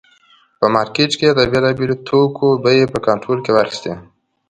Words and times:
په 0.59 0.65
مارکېټ 0.75 1.11
کې 1.19 1.25
یې 1.29 1.35
د 1.37 1.41
بېلابېلو 1.51 1.95
توکو 2.07 2.47
بیې 2.63 2.85
په 2.93 2.99
کنټرول 3.07 3.39
کې 3.45 3.51
واخیستې. 3.53 3.93